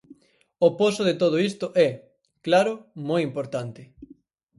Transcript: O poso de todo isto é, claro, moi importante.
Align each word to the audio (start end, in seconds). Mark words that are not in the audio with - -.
O 0.67 0.69
poso 0.79 1.01
de 1.09 1.15
todo 1.21 1.37
isto 1.49 1.67
é, 1.87 1.89
claro, 2.45 2.73
moi 3.09 3.21
importante. 3.29 3.81